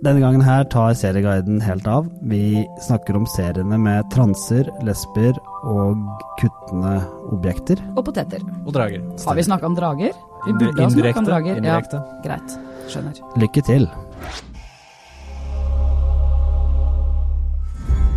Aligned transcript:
Denne 0.00 0.20
gangen 0.22 0.40
her 0.40 0.64
tar 0.64 0.94
serieguiden 0.96 1.58
helt 1.60 1.84
av. 1.86 2.06
Vi 2.24 2.62
snakker 2.80 3.18
om 3.18 3.26
seriene 3.28 3.76
med 3.76 4.06
transer, 4.14 4.70
lesber 4.86 5.36
og 5.68 5.98
kuttende 6.40 6.94
objekter. 7.28 7.82
Og 8.00 8.06
poteter. 8.06 8.40
Og 8.64 8.72
drager. 8.72 9.04
Har 9.26 9.36
vi 9.36 9.44
snakka 9.44 9.68
om 9.68 9.76
drager? 9.76 10.16
Vi 10.46 10.54
burde 10.56 10.86
ha 10.86 10.88
snakka 10.88 11.20
om 11.20 11.28
drager. 11.28 11.60
Indirekte. 11.60 12.00
Ja, 12.00 12.22
greit. 12.24 12.56
Skjønner. 12.88 13.20
Lykke 13.44 13.64
til. 13.68 13.84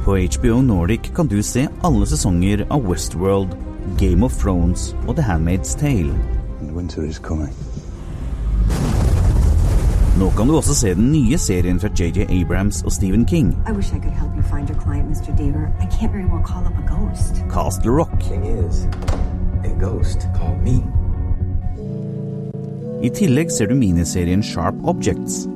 På 0.07 0.15
HBO 0.15 0.61
Nordic 0.63 1.11
kan 1.15 1.27
du 1.27 1.41
se 1.43 1.67
alle 1.83 2.07
sesonger 2.07 2.63
av 2.71 2.87
Westworld, 2.87 3.59
Game 3.99 4.23
of 4.23 4.39
Thrones 4.39 4.93
og 5.03 5.17
The 5.19 5.27
Handmaid's 5.27 5.75
Tale. 5.75 6.15
And 6.61 6.71
winter 6.71 7.03
is 7.03 7.19
coming. 7.19 7.51
Nå 10.13 10.27
kan 10.37 10.47
du 10.47 10.53
også 10.53 10.75
se 10.77 10.91
den 10.93 11.07
nye 11.11 11.37
serien 11.41 11.79
fra 11.81 11.89
JJ 11.89 12.27
Abrams 12.29 12.83
og 12.85 12.91
Stephen 12.91 13.25
King, 13.25 13.47
I 13.69 13.71
wish 13.73 13.89
I 13.93 13.99
could 13.99 14.13
help 14.13 14.35
you 14.37 14.43
find 14.43 14.69
your 14.69 14.77
client, 14.81 15.09
Mr. 15.09 15.33
Deaver. 15.37 15.65
I 15.81 15.87
can't 15.89 16.11
very 16.11 16.25
well 16.25 16.43
call 16.45 16.67
up 16.67 16.77
a 16.77 16.85
ghost. 16.85 17.41
Castle 17.49 17.91
Rock. 17.91 18.21
Is, 18.21 18.85
a 19.65 19.73
ghost 19.79 20.27
called 20.37 20.61
me. 20.61 20.83
I 23.03 23.09
tillegg 23.09 23.49
ser 23.51 23.71
du 23.71 23.75
miniserien 23.75 24.43
Sharp 24.43 24.75
Objects. 24.85 25.47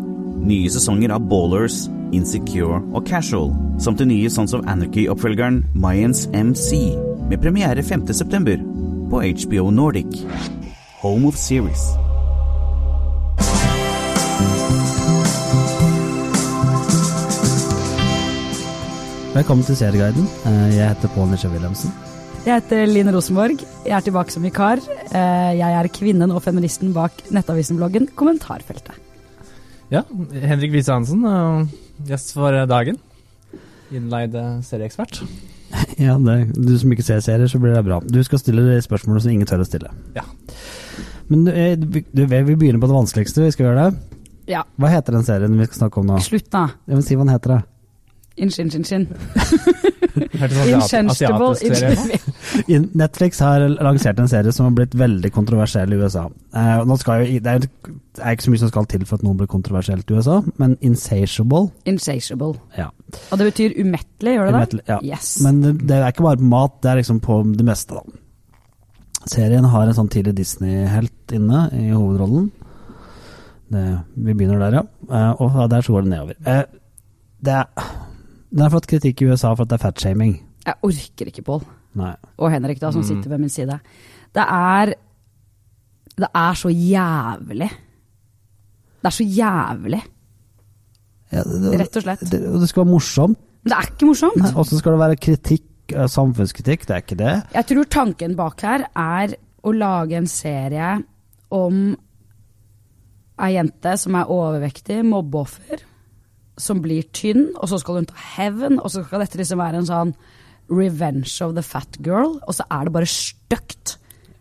Nye 0.41 0.73
sesonger 0.73 1.13
av 1.13 1.29
Ballers, 1.29 1.85
Insecure 2.11 2.81
og 2.93 3.05
Casual, 3.05 3.53
samt 3.79 4.01
den 4.01 4.09
nye 4.09 4.29
Sons 4.29 4.57
of 4.57 4.65
Anarchy-oppfølgeren 4.65 5.67
Mayans 5.75 6.25
MC, 6.33 6.97
med 7.29 7.37
premiere 7.45 7.85
5.9. 7.85 8.57
på 9.13 9.21
HBO 9.21 9.69
Nordic. 9.69 10.25
Home 11.03 11.27
of 11.27 11.37
Series. 11.37 12.06
Velkommen 19.37 19.65
til 19.67 19.75
Serieguiden. 19.77 20.25
Eh, 20.49 20.75
Jeg 20.77 20.89
heter 20.93 21.11
Pål 21.13 21.27
Nisje 21.31 21.49
Wilhelmsen. 21.51 21.91
Jeg 22.45 22.61
heter 22.61 22.85
Line 22.89 23.11
Rosenborg. 23.13 23.59
Jeg 23.85 23.93
er 23.97 24.01
tilbake 24.05 24.31
som 24.33 24.43
vikar. 24.45 24.79
Eh, 25.11 25.57
Jeg 25.57 25.73
er 25.79 25.87
kvinnen 25.93 26.31
og 26.31 26.41
feministen 26.43 26.93
bak 26.93 27.11
nettavisen-bloggen 27.31 28.07
Kommentarfeltet. 28.15 28.95
Ja, 29.91 30.01
Henrik 30.33 30.71
Wiese 30.73 30.91
Hansen, 30.91 31.21
gjest 32.05 32.33
for 32.33 32.51
dagen. 32.67 32.97
Innleid 33.91 34.35
eh, 34.35 34.61
serieekspert. 34.61 35.21
Ja, 35.99 36.13
det, 36.17 36.53
du 36.55 36.77
som 36.79 36.91
ikke 36.93 37.03
ser 37.03 37.19
serier, 37.19 37.47
så 37.51 37.59
blir 37.59 37.73
det 37.75 37.81
bra. 37.83 37.97
Du 37.99 38.21
skal 38.23 38.39
stille 38.39 38.61
de 38.63 38.77
spørsmålene 38.81 39.19
som 39.21 39.31
ingen 39.33 39.47
tør 39.49 39.63
å 39.63 39.65
stille. 39.67 39.89
Ja. 40.15 40.21
Men 41.27 41.43
du, 41.43 41.51
eh, 41.51 41.73
du, 41.75 41.97
vi 42.23 42.55
begynner 42.55 42.79
på 42.79 42.87
det 42.87 42.95
vanskeligste. 42.95 43.41
Vi 43.43 43.51
skal 43.51 43.65
gjøre 43.67 43.87
det. 43.89 44.21
Ja, 44.47 44.61
Hva 44.79 44.87
heter 44.93 45.17
den 45.17 45.25
serien 45.27 45.57
vi 45.59 45.65
skal 45.67 45.81
snakke 45.81 45.99
om 45.99 46.07
nå? 46.07 46.21
slutt 46.23 46.47
da. 46.53 46.61
Jeg 46.87 46.95
vil 46.95 47.03
si 47.03 47.17
hva 47.17 47.25
den 47.27 47.33
heter. 47.35 47.57
da. 47.57 47.76
Sånn 50.17 51.09
asiat- 51.11 51.63
Inchenstable. 51.63 52.19
In- 52.73 52.89
Netflix 52.97 53.39
har 53.43 53.63
lansert 53.69 54.19
en 54.21 54.29
serie 54.31 54.51
som 54.55 54.67
har 54.67 54.75
blitt 54.77 54.95
veldig 54.97 55.31
kontroversiell 55.35 55.93
i 55.93 55.99
USA. 55.99 56.25
Uh, 56.55 56.83
nå 56.87 56.97
skal 57.01 57.23
jo, 57.25 57.39
det, 57.43 57.53
er, 57.53 57.65
det 57.65 58.23
er 58.23 58.37
ikke 58.37 58.47
så 58.47 58.53
mye 58.53 58.61
som 58.63 58.71
skal 58.71 58.87
til 58.89 59.05
for 59.09 59.19
at 59.19 59.25
noe 59.27 59.37
blir 59.39 59.49
kontroversielt 59.51 60.09
i 60.09 60.17
USA, 60.17 60.39
men 60.61 60.77
Insatiable 60.85 61.67
Insatiable. 61.89 62.55
ja. 62.77 62.89
Og 63.31 63.39
det 63.39 63.49
betyr 63.51 63.75
umettelig, 63.79 64.33
gjør 64.37 64.45
det 64.49 64.53
det? 64.53 64.61
Umettelig, 64.61 64.85
ja. 64.89 64.99
Yes. 65.15 65.33
Men 65.45 65.61
det, 65.63 65.73
det 65.87 65.99
er 65.99 66.09
ikke 66.11 66.25
bare 66.27 66.41
på 66.41 66.49
mat, 66.53 66.79
det 66.83 66.91
er 66.91 67.01
liksom 67.01 67.21
på 67.23 67.41
det 67.57 67.67
meste, 67.67 67.99
da. 67.99 68.23
Serien 69.27 69.65
har 69.67 69.87
en 69.89 69.95
sånn 69.95 70.09
tidlig 70.11 70.33
Disney-helt 70.37 71.33
inne 71.35 71.65
i 71.75 71.89
hovedrollen. 71.91 72.49
Det, 73.71 73.85
vi 74.23 74.33
begynner 74.33 74.61
der, 74.65 74.77
ja. 74.79 74.83
Uh, 75.11 75.41
og 75.43 75.69
der 75.71 75.83
så 75.83 75.95
går 75.97 76.05
det 76.07 76.11
nedover. 76.13 76.37
Uh, 76.47 76.63
det 77.43 77.53
er, 77.61 77.87
den 78.57 78.65
har 78.65 78.73
fått 78.73 78.87
kritikk 78.89 79.21
i 79.21 79.27
USA 79.29 79.51
for 79.53 79.67
at 79.67 79.69
det 79.71 79.77
er 79.77 79.83
fatshaming. 79.85 80.31
Jeg 80.65 80.79
orker 80.83 81.29
ikke, 81.29 81.43
Pål. 81.45 81.61
Og 82.41 82.51
Henrik, 82.51 82.79
da, 82.81 82.89
som 82.93 83.03
sitter 83.05 83.29
ved 83.31 83.41
min 83.41 83.49
side. 83.53 83.77
Det 84.35 84.43
er 84.43 84.93
Det 86.17 86.27
er 86.33 86.53
så 86.57 86.69
jævlig. 86.73 87.69
Det 88.97 89.05
er 89.11 89.13
så 89.13 89.23
jævlig, 89.23 89.99
Ja, 91.31 91.43
det, 91.43 91.57
det, 91.61 91.79
rett 91.81 91.97
og 91.99 92.03
slett. 92.05 92.21
det, 92.31 92.39
det 92.61 92.69
skal 92.71 92.81
være 92.85 92.91
morsomt. 92.93 93.37
Men 93.63 93.69
det 93.73 93.77
er 93.77 93.89
ikke 93.91 94.07
morsomt. 94.09 94.45
Og 94.55 94.65
så 94.65 94.77
skal 94.79 94.95
det 94.95 94.99
være 95.03 95.17
kritikk, 95.19 95.93
eh, 95.93 96.07
samfunnskritikk, 96.07 96.87
det 96.87 96.95
er 96.95 97.03
ikke 97.03 97.17
det. 97.19 97.33
Jeg 97.53 97.67
tror 97.69 97.89
tanken 97.91 98.35
bak 98.39 98.61
her 98.65 98.85
er 98.95 99.35
å 99.67 99.73
lage 99.75 100.17
en 100.17 100.27
serie 100.31 101.03
om 101.51 101.81
ei 103.37 103.51
jente 103.53 103.93
som 104.01 104.15
er 104.17 104.31
overvektig, 104.33 105.03
mobbeoffer, 105.05 105.83
som 106.57 106.81
blir 106.81 107.05
tynn, 107.15 107.51
og 107.55 107.69
så 107.71 107.79
skal 107.81 108.01
hun 108.01 108.09
ta 108.09 108.17
hevn, 108.35 108.79
og 108.81 108.91
så 108.91 109.03
skal 109.05 109.23
dette 109.23 109.39
liksom 109.39 109.61
være 109.61 109.81
en 109.81 109.89
sånn 109.89 110.13
revenge 110.73 111.31
of 111.45 111.55
the 111.55 111.63
fat 111.63 111.99
girl, 112.03 112.37
og 112.43 112.57
så 112.57 112.65
er 112.73 112.87
det 112.87 112.95
bare 112.97 113.09
stygt. 113.11 113.97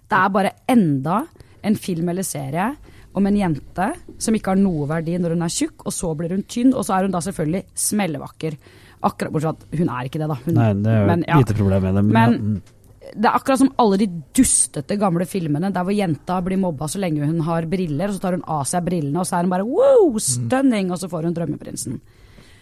Det 0.06 0.18
er 0.18 0.32
bare 0.34 0.54
enda 0.70 1.24
en 1.66 1.78
film 1.78 2.08
eller 2.10 2.26
serie 2.26 2.70
om 3.16 3.26
en 3.26 3.36
jente 3.38 3.90
som 4.22 4.36
ikke 4.36 4.52
har 4.52 4.60
noe 4.60 4.88
verdi 4.90 5.16
når 5.18 5.36
hun 5.36 5.44
er 5.46 5.52
tjukk, 5.52 5.86
og 5.88 5.94
så 5.94 6.12
blir 6.18 6.34
hun 6.36 6.44
tynn, 6.50 6.74
og 6.74 6.84
så 6.86 6.96
er 6.96 7.06
hun 7.06 7.14
da 7.14 7.22
selvfølgelig 7.24 7.64
smellevakker. 7.86 8.58
Akkurat 9.06 9.32
bortsett 9.32 9.62
fra 9.62 9.76
at 9.76 9.80
hun 9.80 9.92
er 9.92 10.08
ikke 10.08 10.20
det, 10.20 10.30
da. 10.32 10.38
Hun, 10.44 10.56
Nei, 10.56 10.70
det 10.84 10.92
er 10.92 11.02
jo 11.02 11.10
men, 11.12 11.24
ja. 11.28 11.38
lite 11.40 11.56
problem 11.56 11.86
med 11.86 11.98
det. 11.98 12.04
Men, 12.06 12.16
Men 12.16 12.32
ja, 12.32 12.42
mm. 12.42 12.75
Det 13.14 13.28
er 13.28 13.36
akkurat 13.36 13.60
som 13.60 13.72
alle 13.82 13.98
de 14.00 14.06
dustete 14.36 14.96
gamle 15.00 15.26
filmene 15.28 15.70
der 15.74 15.86
hvor 15.86 15.94
jenta 15.94 16.38
blir 16.44 16.58
mobba 16.60 16.88
så 16.90 17.00
lenge 17.02 17.26
hun 17.26 17.42
har 17.46 17.68
briller, 17.70 18.10
og 18.10 18.16
så 18.16 18.24
tar 18.24 18.36
hun 18.38 18.46
av 18.56 18.64
seg 18.68 18.86
brillene, 18.86 19.20
og 19.20 19.28
så 19.28 19.38
er 19.38 19.46
hun 19.46 19.52
bare 19.52 19.66
wow, 19.68 20.18
stunning, 20.22 20.90
og 20.90 21.00
så 21.00 21.10
får 21.12 21.28
hun 21.28 21.36
drømmeprinsen. 21.36 22.00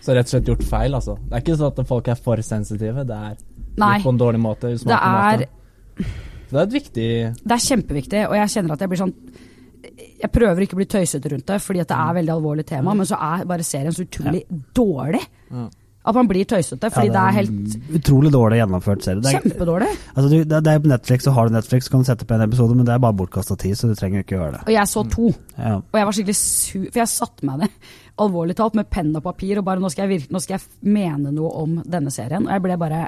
Så 0.04 0.12
rett 0.12 0.28
og 0.28 0.34
slett 0.34 0.50
gjort 0.52 0.66
feil, 0.68 0.94
altså. 0.98 1.16
Det 1.16 1.32
er 1.38 1.44
ikke 1.44 1.56
sånn 1.60 1.72
at 1.72 1.88
folk 1.88 2.10
er 2.12 2.20
for 2.20 2.44
sensitive, 2.44 3.06
det 3.08 3.20
er 3.30 3.38
Nei. 3.80 3.96
på 4.04 4.12
en 4.12 4.20
dårlig 4.20 4.42
måte. 4.42 4.74
Det 4.76 4.98
er, 4.98 5.46
måte. 5.46 6.10
Det 6.50 6.58
er 6.58 6.66
et 6.66 6.74
viktig 6.74 7.08
det 7.40 7.54
er 7.56 7.62
kjempeviktig, 7.64 8.26
og 8.28 8.36
jeg 8.38 8.52
kjenner 8.52 8.74
at 8.76 8.84
jeg 8.84 8.92
blir 8.92 9.00
sånn 9.00 9.14
Jeg 10.20 10.30
prøver 10.32 10.64
ikke 10.64 10.76
å 10.76 10.80
bli 10.80 10.86
tøysete 10.90 11.30
rundt 11.32 11.48
det, 11.48 11.56
fordi 11.62 11.80
at 11.82 11.88
det 11.90 11.96
er 12.00 12.18
veldig 12.18 12.32
alvorlig 12.34 12.66
tema, 12.68 12.94
men 12.96 13.08
så 13.08 13.18
er 13.20 13.48
bare 13.48 13.66
serien 13.66 13.92
så 13.94 14.04
utrolig 14.06 14.44
dårlig. 14.76 15.20
At 16.04 16.16
man 16.18 16.28
blir 16.28 16.44
tøysete, 16.44 16.90
fordi 16.92 17.08
Ja, 17.08 17.12
det 17.14 17.20
er 17.20 17.36
helt 17.38 17.94
Utrolig 17.96 18.30
dårlig 18.32 18.58
gjennomført 18.58 19.06
serie. 19.06 19.22
Det 19.24 19.30
er, 19.30 19.40
kjempedårlig. 19.40 19.88
altså, 20.12 20.28
du, 20.28 20.36
det, 20.44 20.58
det 20.66 20.72
er 20.72 20.82
på 20.84 20.90
Netflix, 20.90 21.24
så 21.24 21.32
har 21.32 21.48
du 21.48 21.54
Netflix, 21.54 21.86
så 21.86 21.94
kan 21.94 22.04
du 22.04 22.08
sette 22.10 22.26
på 22.28 22.36
en 22.36 22.44
episode, 22.44 22.76
men 22.76 22.84
det 22.84 22.92
er 22.92 23.00
bare 23.00 23.16
bortkasta 23.16 23.56
tid, 23.56 23.78
så 23.80 23.88
du 23.88 23.94
trenger 23.96 24.20
ikke 24.20 24.36
gjøre 24.36 24.50
det. 24.58 24.60
Og 24.66 24.72
jeg 24.74 24.90
så 24.90 25.04
to. 25.14 25.30
Ja. 25.56 25.78
Og 25.80 26.00
jeg 26.00 26.08
var 26.10 26.16
skikkelig 26.18 26.36
sur, 26.40 26.84
for 26.90 27.00
jeg 27.00 27.12
satte 27.14 27.48
meg 27.48 27.62
ned, 27.64 27.78
alvorlig 28.26 28.56
talt, 28.60 28.76
med 28.76 28.90
penn 28.92 29.14
og 29.16 29.24
papir, 29.24 29.58
og 29.58 29.64
bare 29.64 29.80
nå 29.80 29.92
skal, 29.94 30.04
jeg 30.04 30.20
virke, 30.20 30.34
nå 30.36 30.42
skal 30.44 30.58
jeg 30.58 30.92
mene 30.92 31.32
noe 31.32 31.52
om 31.62 31.78
denne 31.96 32.12
serien. 32.12 32.44
Og 32.44 32.52
jeg 32.52 32.64
ble 32.66 32.76
bare 32.84 33.06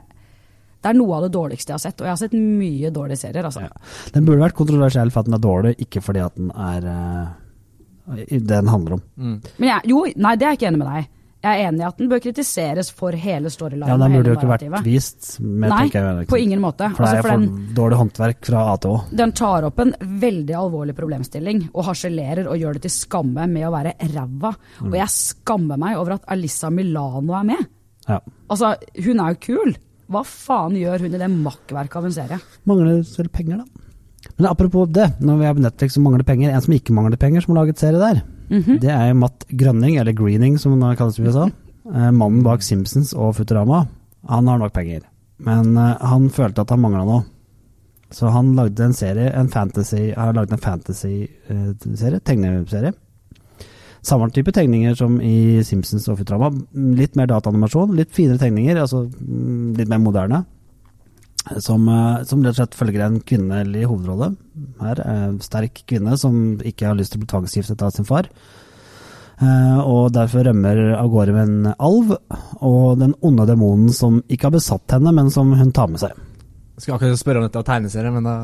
Det 0.80 0.92
er 0.92 0.96
noe 0.96 1.16
av 1.18 1.26
det 1.26 1.32
dårligste 1.34 1.72
jeg 1.72 1.76
har 1.76 1.82
sett, 1.82 2.00
og 2.00 2.06
jeg 2.06 2.14
har 2.14 2.20
sett 2.20 2.36
mye 2.36 2.92
dårlige 2.94 3.20
serier, 3.26 3.44
altså. 3.44 3.66
Ja. 3.66 4.08
Den 4.14 4.24
burde 4.24 4.44
vært 4.46 4.56
kontroversiell 4.56 5.12
for 5.12 5.20
at 5.20 5.28
den 5.28 5.36
er 5.36 5.42
dårlig, 5.44 5.74
ikke 5.84 6.00
fordi 6.04 6.24
at 6.24 6.36
den 6.38 6.48
er 6.54 6.88
uh, 6.88 8.16
det 8.30 8.46
den 8.48 8.68
handler 8.70 8.96
om. 8.96 9.04
Men 9.18 9.68
jeg, 9.68 9.80
jo, 9.90 10.04
nei, 10.16 10.36
det 10.38 10.46
er 10.46 10.54
jeg 10.54 10.60
ikke 10.62 10.68
enig 10.70 10.80
med 10.80 10.92
deg. 10.94 11.12
Jeg 11.46 11.62
er 11.62 11.68
enig 11.68 11.84
i 11.84 11.86
at 11.86 12.00
den 12.00 12.08
bør 12.10 12.20
kritiseres 12.24 12.88
for 12.96 13.14
hele 13.22 13.50
storylinen 13.52 13.86
Ja, 13.86 13.96
Den 14.00 14.16
burde 14.16 14.32
jo 14.32 14.36
ikke 14.38 14.48
vært 14.50 14.82
vist, 14.82 15.28
Nei, 15.38 15.84
jeg. 15.92 16.26
på 16.30 16.40
ingen 16.42 16.62
måte. 16.64 16.88
For 16.96 17.06
det 17.06 17.12
Altså, 17.12 17.20
er 17.20 17.28
for 17.28 17.76
dårlig 17.78 17.98
håndverk 18.00 18.48
fra 18.48 18.64
A 18.72 18.74
til 18.82 18.96
Å. 18.96 18.98
Den 19.22 19.34
tar 19.38 19.68
opp 19.68 19.78
en 19.84 19.94
veldig 20.26 20.56
alvorlig 20.58 20.96
problemstilling 20.98 21.62
og 21.72 21.86
harselerer 21.86 22.50
og 22.50 22.58
gjør 22.58 22.78
det 22.78 22.86
til 22.88 22.94
skamme 22.96 23.46
med 23.52 23.68
å 23.68 23.72
være 23.76 23.94
ræva. 24.16 24.52
Mm. 24.80 24.90
Og 24.90 24.98
jeg 24.98 25.14
skammer 25.14 25.82
meg 25.86 26.00
over 26.00 26.16
at 26.18 26.26
Alissa 26.34 26.70
Milano 26.74 27.38
er 27.38 27.48
med. 27.54 27.66
Ja. 28.08 28.20
Altså, 28.50 28.74
hun 29.06 29.22
er 29.22 29.34
jo 29.36 29.42
kul. 29.46 29.76
Hva 30.10 30.22
faen 30.26 30.76
gjør 30.78 31.06
hun 31.06 31.14
i 31.14 31.18
det 31.22 31.30
makkverket 31.32 31.98
av 31.98 32.06
en 32.08 32.14
serie? 32.14 32.38
Mangler 32.66 33.02
selv 33.06 33.30
penger, 33.34 33.62
da. 33.62 33.84
Men 34.36 34.48
apropos 34.50 34.88
det, 34.90 35.12
når 35.22 35.38
vi 35.38 35.46
er 35.46 35.54
på 35.54 35.62
Netflix 35.62 35.94
som 35.94 36.02
mangler 36.06 36.26
penger, 36.26 36.50
en 36.50 36.62
som 36.64 36.74
ikke 36.74 36.94
mangler 36.94 37.18
penger, 37.20 37.42
som 37.44 37.54
har 37.54 37.62
laget 37.64 37.78
serie 37.82 38.02
der, 38.02 38.22
Mhm. 38.48 38.80
det 38.80 38.90
er 38.90 39.08
jo 39.08 39.20
Matt 39.20 39.46
Grønning, 39.50 39.96
eller 39.98 40.12
Greening 40.12 40.58
som 40.58 40.80
han 40.80 40.96
kalles 40.96 41.18
i 41.18 41.22
USA. 41.26 41.48
Eh, 41.86 42.10
mannen 42.10 42.42
bak 42.42 42.62
Simpsons 42.62 43.12
og 43.14 43.34
Futurama. 43.36 43.86
Han 44.28 44.46
har 44.46 44.58
nok 44.58 44.72
penger, 44.72 45.02
men 45.38 45.76
eh, 45.76 45.96
han 46.00 46.28
følte 46.30 46.60
at 46.62 46.70
han 46.70 46.80
mangla 46.80 47.04
noe. 47.04 47.24
Så 48.10 48.30
han 48.30 48.54
lagde 48.54 48.84
en 48.84 48.94
serie, 48.94 49.32
en 49.34 49.48
fantasy, 49.50 50.12
har 50.14 50.32
lagd 50.32 50.52
en 50.52 50.62
fantasy-serie, 50.62 52.20
tegneserie. 52.22 52.92
Samme 54.06 54.28
type 54.30 54.52
tegninger 54.54 54.94
som 54.94 55.16
i 55.20 55.62
Simpsons 55.66 56.06
og 56.08 56.20
Futurama. 56.20 56.52
Litt 56.94 57.16
mer 57.18 57.26
dataanimasjon, 57.26 57.96
litt 57.98 58.12
finere 58.14 58.38
tegninger, 58.38 58.78
altså 58.78 59.08
mm, 59.10 59.74
litt 59.80 59.90
mer 59.90 59.98
moderne. 59.98 60.44
Som, 61.62 61.88
eh, 61.88 62.24
som 62.26 62.42
rett 62.42 62.56
og 62.56 62.58
slett 62.58 62.74
følger 62.74 63.04
en 63.06 63.20
kvinnelig 63.22 63.84
hovedrolle. 63.86 64.32
Her, 64.82 65.00
en 65.06 65.40
sterk 65.44 65.84
kvinne 65.86 66.16
som 66.18 66.56
ikke 66.58 66.88
har 66.90 66.96
lyst 66.98 67.12
til 67.14 67.20
å 67.20 67.24
bli 67.24 67.30
tvangsgiftet 67.30 67.84
av 67.86 67.92
sin 67.94 68.08
far. 68.08 68.26
Eh, 69.38 69.78
og 69.84 70.12
derfor 70.16 70.46
rømmer 70.48 70.94
av 70.96 71.10
gårde 71.12 71.34
med 71.36 71.48
en 71.48 71.74
alv, 71.78 72.14
og 72.64 72.98
den 72.98 73.12
onde 73.22 73.46
demonen 73.46 73.92
som 73.92 74.22
ikke 74.32 74.48
har 74.48 74.56
besatt 74.56 74.96
henne, 74.96 75.12
men 75.14 75.30
som 75.30 75.52
hun 75.52 75.72
tar 75.76 75.90
med 75.92 76.00
seg. 76.02 76.16
Jeg 76.76 76.82
skulle 76.82 76.96
akkurat 76.98 77.20
spørre 77.20 77.40
om 77.42 77.46
dette 77.46 77.60
var 77.60 77.68
tegneserie, 77.68 78.12
men 78.16 78.24
da 78.24 78.36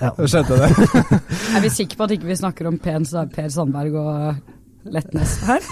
Ja. 0.00 0.10
skjønte 0.30 0.56
jeg 0.58 0.74
det. 0.74 1.20
Er 1.56 1.62
vi 1.64 1.70
sikre 1.72 1.96
på 2.00 2.04
at 2.06 2.12
ikke 2.16 2.28
vi 2.30 2.36
snakker 2.40 2.68
om 2.70 2.78
Per, 2.82 3.00
Per 3.34 3.48
Sandberg 3.52 3.96
og 4.00 4.90
Lettnes 4.94 5.38
her. 5.48 5.64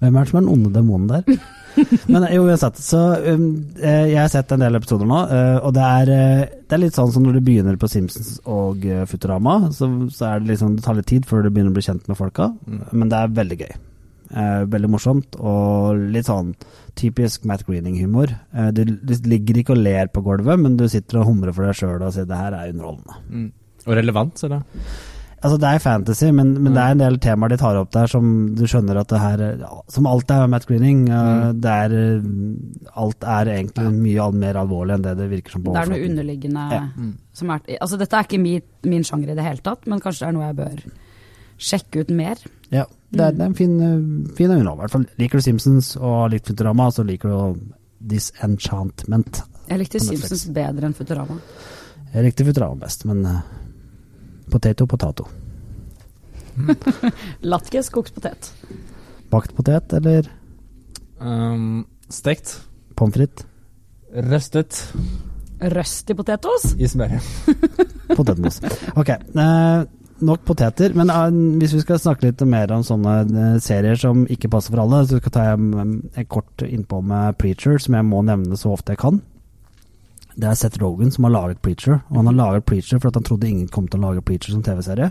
Hvem 0.00 0.16
er 0.16 0.24
det 0.24 0.30
som 0.30 0.38
er 0.38 0.44
den 0.44 0.52
onde 0.52 0.72
demonen 0.74 1.08
der? 1.08 1.40
Men 2.12 2.26
jo, 2.34 2.46
uansett, 2.48 2.80
så 2.82 3.00
um, 3.26 3.44
eh, 3.78 4.10
jeg 4.12 4.18
har 4.20 4.30
sett 4.32 4.54
en 4.54 4.64
del 4.64 4.78
episoder 4.78 5.08
nå, 5.08 5.20
eh, 5.34 5.58
og 5.58 5.74
det 5.76 5.84
er, 5.86 6.14
eh, 6.14 6.42
det 6.66 6.76
er 6.76 6.82
litt 6.84 6.98
sånn 6.98 7.12
som 7.14 7.26
når 7.26 7.38
du 7.38 7.44
begynner 7.46 7.78
på 7.80 7.90
Simpsons 7.90 8.40
og 8.50 8.86
eh, 8.86 9.04
Futurama, 9.10 9.60
så, 9.76 9.88
så 10.14 10.32
er 10.32 10.42
det 10.42 10.54
liksom, 10.54 10.74
det 10.78 10.86
tar 10.86 10.98
litt 10.98 11.10
tid 11.10 11.28
før 11.28 11.46
du 11.46 11.52
begynner 11.52 11.74
å 11.74 11.78
bli 11.78 11.86
kjent 11.86 12.10
med 12.10 12.18
folka, 12.18 12.50
men 12.90 13.12
det 13.12 13.20
er 13.20 13.38
veldig 13.40 13.60
gøy. 13.62 13.72
Eh, 14.30 14.64
veldig 14.70 14.88
morsomt, 14.92 15.34
og 15.42 15.98
litt 16.14 16.28
sånn 16.28 16.52
typisk 16.98 17.46
Matt 17.50 17.64
Greening-humor. 17.66 18.30
Eh, 18.54 18.68
du, 18.76 18.84
du 18.86 19.14
ligger 19.26 19.58
ikke 19.58 19.74
og 19.74 19.82
ler 19.82 20.10
på 20.12 20.22
gulvet, 20.22 20.60
men 20.60 20.76
du 20.78 20.86
sitter 20.90 21.18
og 21.18 21.26
humrer 21.32 21.54
for 21.56 21.66
deg 21.66 21.78
sjøl 21.80 21.98
og 21.98 22.12
sier 22.14 22.28
det 22.30 22.38
her 22.38 22.54
er 22.54 22.70
underholdende. 22.70 23.18
Mm. 23.26 23.48
Og 23.88 23.96
relevant, 23.98 24.44
eller? 24.46 24.62
Altså 25.40 25.56
Det 25.56 25.68
er 25.70 25.78
fantasy, 25.80 26.26
men, 26.36 26.50
men 26.60 26.74
det 26.76 26.82
er 26.82 26.94
en 26.94 27.00
del 27.00 27.14
temaer 27.24 27.48
de 27.54 27.56
tar 27.62 27.78
opp 27.80 27.90
der 27.94 28.10
som 28.12 28.24
du 28.54 28.66
skjønner 28.68 28.98
at 29.00 29.08
det 29.08 29.20
her 29.22 29.42
Som 29.88 30.04
alt 30.10 30.30
er 30.30 30.42
med 30.42 30.50
Matt 30.52 30.66
Greening. 30.68 31.06
uh, 31.08 31.52
det 31.56 31.76
er, 31.86 31.94
alt 33.00 33.24
er 33.24 33.48
egentlig 33.54 33.86
mye 33.94 34.26
mer 34.36 34.58
alvorlig 34.60 34.98
enn 34.98 35.06
det 35.06 35.14
det 35.16 35.30
virker 35.30 35.56
som 35.56 35.64
på 35.64 35.72
Det 35.72 35.80
er 35.80 35.92
noe 35.94 36.08
underliggende 36.10 36.66
Ja. 36.74 36.82
som 37.32 37.54
er 37.56 37.62
Altså, 37.80 37.96
dette 37.96 38.16
er 38.18 38.28
ikke 38.28 38.42
min, 38.42 38.60
min 38.84 39.06
sjanger 39.06 39.32
i 39.32 39.38
det 39.38 39.46
hele 39.46 39.64
tatt, 39.64 39.86
men 39.88 40.00
kanskje 40.04 40.26
det 40.26 40.28
er 40.28 40.36
noe 40.36 40.50
jeg 40.50 40.58
bør 40.60 40.84
sjekke 41.60 42.00
ut 42.04 42.10
mer. 42.16 42.38
Ja, 42.72 42.84
det 43.12 43.20
er, 43.20 43.32
det 43.36 43.40
er 43.40 43.48
en 43.50 43.54
fin, 43.58 43.74
fin 44.36 44.50
underhold. 44.50 44.78
I 44.78 44.84
hvert 44.84 44.94
fall 44.94 45.06
liker 45.20 45.40
du 45.40 45.44
Simpsons 45.44 45.90
og 45.98 46.14
har 46.22 46.30
likt 46.32 46.48
Futurama, 46.48 46.86
så 46.92 47.04
liker 47.04 47.32
du 47.32 47.64
Disenchantment. 48.12 49.42
Jeg 49.68 49.78
likte 49.82 50.00
Simpsons 50.02 50.46
bedre 50.56 50.88
enn 50.88 50.96
Futurama. 50.96 51.36
Jeg 52.14 52.24
likte 52.26 52.46
Futurama 52.48 52.80
best, 52.80 53.04
men 53.08 53.24
uh, 54.50 54.54
potato, 54.58 54.86
potato. 54.94 55.26
Latke, 57.46 57.80
potet. 58.14 58.50
Bakt 59.30 59.54
potet 59.56 59.92
eller 59.96 60.28
Um, 61.20 61.84
stekt. 62.08 62.62
pommes 62.96 63.12
frites? 63.12 63.44
Røstet 65.60 66.10
i 66.10 66.14
potetos? 66.16 66.70
i 66.80 66.88
smøret. 66.88 67.20
Potetmos. 68.16 68.56
Ok, 68.96 69.10
eh, 69.12 69.82
nok 70.24 70.46
poteter. 70.48 70.94
Men 70.96 71.10
eh, 71.12 71.28
hvis 71.60 71.74
vi 71.76 71.82
skal 71.84 72.00
snakke 72.00 72.30
litt 72.30 72.40
mer 72.48 72.72
om 72.72 72.80
sånne 72.82 73.18
eh, 73.28 73.58
serier 73.60 74.00
som 74.00 74.24
ikke 74.32 74.48
passer 74.48 74.72
for 74.72 74.80
alle, 74.86 75.02
så 75.06 75.20
skal 75.20 75.34
ta 75.36 75.44
jeg 75.50 75.60
mm, 75.60 75.92
en 76.16 76.28
kort 76.32 76.64
innpå 76.64 77.02
med 77.04 77.36
Preacher, 77.36 77.76
som 77.78 77.94
jeg 78.00 78.08
må 78.08 78.22
nevne 78.24 78.56
så 78.56 78.72
ofte 78.72 78.96
jeg 78.96 79.02
kan. 79.04 79.20
Det 80.40 80.48
er 80.48 80.56
Seth 80.56 80.80
Rogan 80.80 81.10
som 81.12 81.26
har 81.26 81.34
laget 81.34 81.60
Preacher, 81.64 82.00
og 82.08 82.16
han 82.22 82.30
har 82.30 82.38
laget 82.38 82.64
Preacher 82.68 82.98
for 83.00 83.10
at 83.10 83.18
han 83.18 83.26
trodde 83.26 83.48
ingen 83.50 83.68
kom 83.68 83.88
til 83.90 84.00
å 84.00 84.06
lage 84.08 84.22
Preacher 84.24 84.54
som 84.54 84.62
TV-serie. 84.64 85.10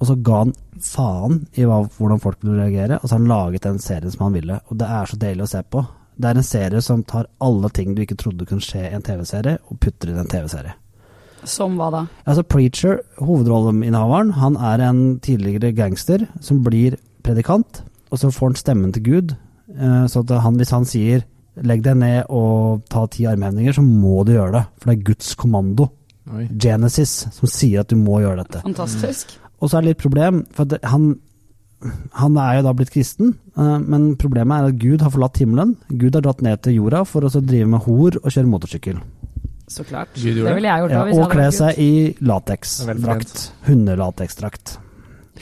Og 0.00 0.08
så 0.08 0.16
ga 0.26 0.38
han 0.40 0.54
faen 0.82 1.44
i 1.54 1.62
hva, 1.68 1.76
hvordan 1.94 2.18
folk 2.22 2.40
ville 2.42 2.58
reagere, 2.58 2.98
og 2.98 3.06
så 3.06 3.14
har 3.14 3.20
han 3.22 3.30
laget 3.30 3.66
den 3.68 3.78
serien 3.78 4.10
som 4.10 4.24
han 4.26 4.34
ville. 4.34 4.56
Og 4.66 4.80
det 4.80 4.88
er 4.90 5.06
så 5.12 5.18
deilig 5.20 5.44
å 5.46 5.50
se 5.52 5.60
på. 5.70 5.84
Det 6.18 6.28
er 6.32 6.40
en 6.40 6.46
serie 6.48 6.82
som 6.82 7.04
tar 7.06 7.28
alle 7.40 7.70
ting 7.70 7.94
du 7.94 8.02
ikke 8.02 8.18
trodde 8.18 8.48
kunne 8.48 8.64
skje 8.64 8.82
i 8.88 8.94
en 8.96 9.04
TV-serie, 9.06 9.60
og 9.70 9.78
putter 9.80 10.10
i 10.10 10.16
en 10.18 10.32
TV-serie. 10.32 10.74
Som 11.48 11.78
hva 11.78 11.88
da? 11.94 12.02
Altså 12.26 12.42
Preacher, 12.46 12.98
hovedrolleinnehaveren, 13.22 14.34
han 14.38 14.58
er 14.58 14.82
en 14.88 15.00
tidligere 15.22 15.72
gangster 15.74 16.26
som 16.40 16.60
blir 16.66 16.98
predikant, 17.22 17.84
og 18.10 18.18
så 18.20 18.30
får 18.34 18.52
han 18.52 18.58
stemmen 18.60 18.92
til 18.94 19.02
Gud. 19.06 19.36
eh, 19.78 20.06
Så 20.06 20.20
at 20.26 20.34
han, 20.42 20.56
hvis 20.58 20.70
han 20.74 20.84
sier 20.84 21.24
'legg 21.56 21.82
deg 21.82 21.96
ned 21.96 22.24
og 22.30 22.84
ta 22.88 23.06
ti 23.06 23.26
armhevinger, 23.28 23.74
så 23.76 23.82
må 23.84 24.24
du 24.24 24.32
gjøre 24.32 24.52
det. 24.52 24.64
For 24.80 24.90
det 24.90 24.98
er 24.98 25.02
Guds 25.10 25.34
kommando, 25.34 25.90
Oi. 26.32 26.46
Genesis, 26.56 27.26
som 27.32 27.48
sier 27.48 27.80
at 27.80 27.88
du 27.88 27.96
må 27.96 28.20
gjøre 28.22 28.44
dette. 28.44 28.62
Fantastisk. 28.62 29.36
Og 29.60 29.68
så 29.70 29.76
er 29.78 29.80
det 29.82 29.88
litt 29.92 29.98
problem, 30.02 30.46
for 30.52 30.62
at 30.62 30.68
det- 30.68 30.84
han, 30.84 31.18
han 32.14 32.36
er 32.36 32.56
jo 32.56 32.62
da 32.62 32.72
blitt 32.72 32.90
kristen, 32.90 33.34
eh, 33.56 33.78
men 33.78 34.16
problemet 34.16 34.60
er 34.60 34.66
at 34.68 34.78
Gud 34.78 35.00
har 35.02 35.10
forlatt 35.10 35.36
himmelen. 35.38 35.76
Gud 35.90 36.14
har 36.14 36.22
dratt 36.22 36.42
ned 36.42 36.62
til 36.62 36.74
jorda 36.74 37.04
for 37.06 37.20
å 37.22 37.30
drive 37.46 37.68
med 37.68 37.80
hor 37.82 38.10
og 38.22 38.30
kjøre 38.30 38.48
motorsykkel. 38.48 39.00
Så 39.68 39.84
klart. 39.84 40.08
Det 40.14 40.34
ville 40.34 40.68
jeg 40.68 40.80
gjort. 40.82 40.90
Ja, 40.90 41.04
hvis 41.04 41.14
jeg 41.16 41.24
og 41.24 41.30
kle 41.30 41.52
seg 41.52 41.78
i 41.78 42.14
lateksdrakt. 42.20 43.50
Hundelateksdrakt. 43.66 44.78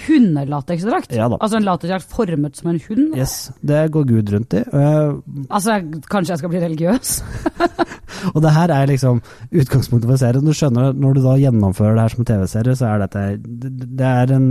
Hundelateksdrakt? 0.06 1.10
Ja 1.16 1.26
da. 1.28 1.36
Altså 1.42 1.58
en 1.58 1.64
lateksdrakt 1.66 2.06
formet 2.12 2.56
som 2.56 2.68
en 2.70 2.78
hund? 2.88 3.16
Yes, 3.18 3.50
det 3.66 3.80
går 3.90 4.04
Gud 4.06 4.30
rundt 4.32 4.54
i. 4.54 4.60
og- 4.70 5.22
Altså, 5.50 5.72
jeg- 5.80 6.02
kanskje 6.08 6.30
jeg 6.30 6.38
skal 6.38 6.48
bli 6.52 6.60
religiøs? 6.60 7.22
Og 8.34 8.42
det 8.42 8.52
her 8.52 8.68
er 8.70 8.86
liksom 8.86 9.20
utgangspunktet 9.50 10.06
for 10.10 10.16
serien. 10.20 10.44
Du 10.44 10.52
skjønner, 10.52 10.92
når 10.94 11.14
du 11.14 11.20
da 11.24 11.34
gjennomfører 11.40 11.94
det 11.96 12.02
her 12.04 12.08
som 12.14 12.24
TV-serie, 12.24 12.76
så 12.76 12.86
er 12.86 12.98
dette 13.06 13.22
det, 13.42 13.96
det, 13.96 14.06
er 14.06 14.32
en, 14.36 14.48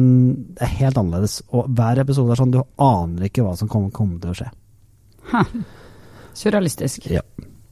det 0.58 0.62
er 0.66 0.74
helt 0.80 0.98
annerledes. 0.98 1.42
Og 1.54 1.68
hver 1.70 2.00
episode 2.02 2.32
er 2.34 2.36
sånn, 2.42 2.52
du 2.52 2.64
aner 2.82 3.30
ikke 3.30 3.44
hva 3.46 3.56
som 3.56 3.68
kommer, 3.70 3.92
kommer 3.92 4.20
til 4.20 4.32
å 4.32 4.40
skje. 4.42 4.50
Surrealistisk. 6.34 7.10
Ja. 7.12 7.22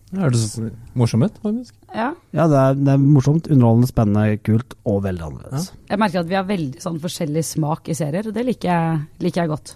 Det 0.07 0.23
hørtes 0.23 0.55
morsomt 0.95 1.27
ut, 1.27 1.39
faktisk. 1.43 1.75
Ja. 1.91 2.13
Ja, 2.31 2.47
det 2.47 2.59
er, 2.61 2.77
det 2.79 2.93
er 2.93 3.01
morsomt, 3.01 3.49
underholdende, 3.51 3.89
spennende, 3.89 4.37
kult 4.39 4.77
og 4.87 5.01
veldig 5.03 5.25
annerledes. 5.25 5.71
Jeg 5.89 5.99
merker 5.99 6.23
at 6.23 6.29
vi 6.29 6.37
har 6.37 6.47
veldig 6.47 6.83
sånn 6.83 6.99
forskjellig 7.03 7.43
smak 7.43 7.91
i 7.91 7.97
serier, 7.97 8.29
og 8.29 8.35
det 8.35 8.45
liker 8.47 8.71
jeg, 8.71 9.01
liker 9.25 9.43
jeg 9.43 9.51
godt. 9.51 9.73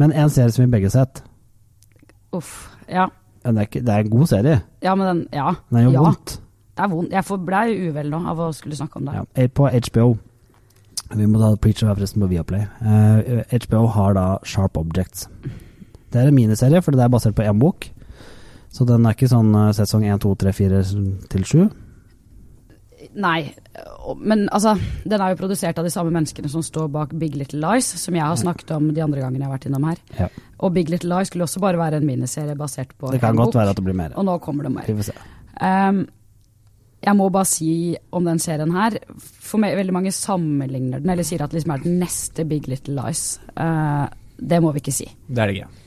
Men 0.00 0.14
en 0.16 0.32
serie 0.32 0.54
som 0.54 0.64
vi 0.64 0.72
begge 0.72 0.88
har 0.88 0.96
sett, 0.96 1.24
Uff. 2.34 2.76
Ja. 2.88 3.06
ja, 3.44 3.52
det 3.52 3.58
er, 3.58 3.68
ikke, 3.68 3.82
det 3.86 3.92
er 3.94 4.04
en 4.04 4.10
god 4.10 4.26
serie. 4.30 4.60
Ja, 4.82 4.94
men 4.94 5.06
den 5.06 5.28
Ja. 5.32 5.52
Den 5.70 5.78
er 5.78 5.82
jo 5.82 5.90
ja. 5.94 6.02
vondt. 6.02 6.40
Det 6.76 6.84
er 6.84 6.88
vondt. 6.92 7.12
Jeg 7.12 7.24
blei 7.46 7.66
ble 7.74 7.90
uvel 7.90 8.10
nå 8.12 8.22
av 8.30 8.40
å 8.40 8.48
skulle 8.54 8.76
snakke 8.76 9.00
om 9.00 9.08
det. 9.08 9.14
Ja, 9.14 9.24
eh, 9.34 9.48
på 9.48 9.68
HBO 9.68 10.16
Vi 11.14 11.26
må 11.30 11.38
ta 11.38 11.54
Preacher 11.56 11.86
her 11.86 11.94
forresten 11.94 12.20
på 12.20 12.28
Viaplay. 12.32 12.66
Uh, 12.82 13.44
HBO 13.52 13.86
har 13.94 14.16
da 14.16 14.38
Sharp 14.42 14.76
Objects. 14.76 15.28
Det 16.10 16.18
er 16.18 16.28
en 16.28 16.34
miniserie, 16.34 16.82
for 16.82 16.90
det 16.90 17.04
er 17.04 17.12
basert 17.12 17.36
på 17.36 17.44
én 17.46 17.60
bok. 17.60 17.86
Så 18.76 18.84
den 18.88 19.06
er 19.08 19.16
ikke 19.16 19.30
sånn 19.32 19.54
eh, 19.56 19.72
sesong 19.76 20.04
1, 20.04 20.20
2, 20.26 20.34
3, 20.44 20.52
4 20.60 20.80
til 21.32 21.44
7. 21.48 21.66
Nei, 23.16 23.38
men 24.20 24.42
altså, 24.52 24.74
den 25.08 25.22
er 25.22 25.32
jo 25.32 25.38
produsert 25.40 25.78
av 25.80 25.86
de 25.86 25.92
samme 25.92 26.12
menneskene 26.12 26.50
som 26.52 26.64
står 26.64 26.88
bak 26.92 27.14
Big 27.16 27.36
Little 27.38 27.60
Lies, 27.62 27.88
som 28.02 28.16
jeg 28.16 28.24
har 28.24 28.36
snakket 28.36 28.74
om 28.76 28.90
de 28.92 29.00
andre 29.04 29.22
gangene 29.22 29.44
jeg 29.44 29.48
har 29.48 29.54
vært 29.54 29.68
innom 29.70 29.86
her. 29.88 30.02
Ja. 30.18 30.28
Og 30.60 30.74
Big 30.76 30.90
Little 30.92 31.14
Lies 31.14 31.30
skulle 31.30 31.46
også 31.46 31.62
bare 31.64 31.80
være 31.80 32.00
en 32.02 32.08
miniserie 32.08 32.56
basert 32.58 32.92
på 32.98 33.14
Det 33.14 33.22
kan 33.22 33.38
godt 33.38 33.54
bok. 33.54 33.60
være 33.60 33.72
at 33.72 33.80
det 33.80 33.86
blir 33.86 33.96
mer. 33.96 34.16
Og 34.20 34.26
nå 34.28 34.36
kommer 34.44 34.66
det 34.68 34.72
Vi 34.74 34.76
mer. 34.76 34.90
får 35.00 35.08
se. 35.08 35.16
Ehm, 35.64 36.02
jeg 37.06 37.16
må 37.16 37.30
bare 37.32 37.48
si 37.48 37.70
om 38.12 38.24
den 38.24 38.38
serien 38.42 38.72
her 38.72 38.98
For 39.40 39.60
meg, 39.62 39.76
veldig 39.78 39.94
mange 39.94 40.12
sammenligner 40.12 41.00
den, 41.00 41.10
eller 41.10 41.24
sier 41.24 41.44
at 41.44 41.50
det 41.52 41.60
liksom 41.62 41.74
er 41.76 41.84
den 41.84 41.98
neste 42.02 42.44
Big 42.48 42.68
Little 42.68 42.96
Lies. 43.00 43.38
Uh, 43.56 44.08
det 44.36 44.60
må 44.60 44.72
vi 44.74 44.82
ikke 44.84 44.92
si. 44.96 45.08
Det 45.28 45.38
er 45.38 45.46
det 45.46 45.56
ikke. 45.60 45.85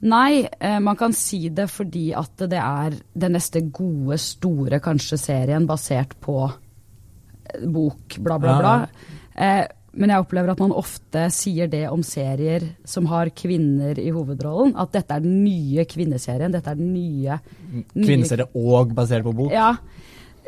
Nei, 0.00 0.46
eh, 0.48 0.78
man 0.80 0.96
kan 0.96 1.12
si 1.12 1.50
det 1.52 1.66
fordi 1.68 2.06
at 2.16 2.46
det 2.48 2.60
er 2.60 2.96
den 3.12 3.36
neste 3.36 3.60
gode, 3.68 4.16
store 4.20 4.80
kanskje 4.80 5.18
serien 5.20 5.66
basert 5.68 6.14
på 6.24 6.38
eh, 6.46 7.66
bok, 7.68 8.16
bla, 8.16 8.38
bla, 8.40 8.56
bla. 8.62 8.72
ja. 8.80 9.18
Eh, 9.40 9.66
men 9.90 10.12
jeg 10.12 10.22
opplever 10.22 10.52
at 10.52 10.60
man 10.62 10.72
ofte 10.78 11.24
sier 11.34 11.66
det 11.70 11.82
om 11.90 12.02
serier 12.06 12.62
som 12.86 13.08
har 13.10 13.32
kvinner 13.34 13.98
i 13.98 14.12
hovedrollen. 14.14 14.76
At 14.78 14.92
dette 14.94 15.16
er 15.16 15.24
den 15.24 15.40
nye 15.42 15.82
kvinneserien. 15.90 16.54
Dette 16.54 16.70
er 16.70 16.78
den 16.78 16.92
nye, 16.94 17.40
nye 17.74 18.06
Kvinneserie 18.06 18.46
og 18.54 18.94
basert 18.94 19.26
på 19.26 19.34
bok. 19.34 19.50
Ja. 19.50 19.72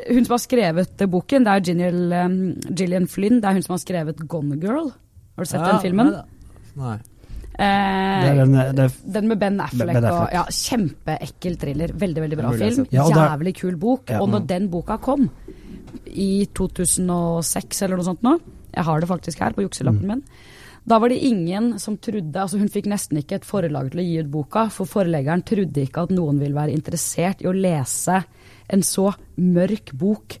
Hun 0.07 0.23
som 0.23 0.37
har 0.37 0.43
skrevet 0.45 1.03
boken, 1.11 1.43
det 1.43 1.57
er 1.57 1.65
Gillian, 1.67 2.37
Gillian 2.71 3.09
Flynn. 3.11 3.41
Det 3.43 3.51
er 3.51 3.59
hun 3.59 3.67
som 3.67 3.75
har 3.75 3.83
skrevet 3.83 4.23
Gone 4.31 4.55
Girl. 4.63 4.93
Har 5.35 5.43
du 5.43 5.51
sett 5.51 5.67
den 5.67 5.83
filmen? 5.83 6.15
Nei. 6.79 6.97
Eh, 7.59 8.23
Det 8.23 8.35
den, 8.39 8.53
det 8.75 8.79
er, 8.87 8.93
den 9.13 9.27
med 9.29 9.39
Ben 9.39 9.59
Affleck, 9.61 9.93
Ben 9.93 10.05
og 10.09 10.29
ja, 10.33 10.43
kjempeekkel 10.49 11.57
thriller. 11.61 11.93
Veldig, 11.93 12.21
veldig 12.25 12.37
bra 12.39 12.51
film. 12.57 12.87
Ja, 12.91 13.03
og 13.05 13.11
er- 13.13 13.29
Jævlig 13.37 13.55
kul 13.59 13.75
bok. 13.77 14.09
Ja. 14.09 14.21
Og 14.21 14.29
når 14.29 14.47
den 14.47 14.69
boka 14.69 14.97
kom, 14.97 15.29
i 16.07 16.45
2006 16.53 17.81
eller 17.85 17.97
noe 17.99 18.05
sånt 18.07 18.23
nå, 18.25 18.39
jeg 18.73 18.83
har 18.87 18.99
det 18.99 19.09
faktisk 19.09 19.39
her 19.39 19.51
på 19.53 19.61
Mm. 19.61 19.67
jukselappen 19.69 20.07
min, 20.07 20.23
da 20.85 20.97
var 20.99 21.09
det 21.09 21.21
ingen 21.23 21.79
som 21.79 21.95
trodde 21.97 22.33
altså 22.35 22.57
Hun 22.59 22.67
fikk 22.67 22.85
nesten 22.87 23.17
ikke 23.17 23.35
et 23.35 23.45
forlag 23.45 23.91
til 23.91 24.01
å 24.01 24.03
gi 24.03 24.19
ut 24.19 24.31
boka, 24.31 24.69
for 24.69 24.85
forleggeren 24.85 25.43
trodde 25.45 25.85
ikke 25.87 26.03
at 26.03 26.09
noen 26.09 26.39
ville 26.39 26.53
være 26.55 26.73
interessert 26.75 27.41
i 27.41 27.45
å 27.47 27.53
lese 27.55 28.23
en 28.69 28.81
så 28.81 29.13
mørk 29.37 29.93
bok 29.93 30.39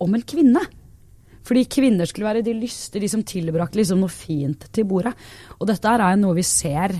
om 0.00 0.14
en 0.14 0.22
kvinne. 0.22 0.60
Fordi 1.46 1.64
kvinner 1.70 2.08
skulle 2.08 2.28
være 2.28 2.44
de 2.46 2.54
lystige, 2.56 3.02
de 3.02 3.10
som 3.10 3.24
tilbrakte 3.26 3.80
liksom 3.80 4.02
noe 4.02 4.12
fint 4.12 4.68
til 4.72 4.86
bordet. 4.88 5.14
Og 5.58 5.66
dette 5.70 5.94
er 5.94 6.20
noe 6.20 6.36
vi 6.38 6.46
ser 6.46 6.94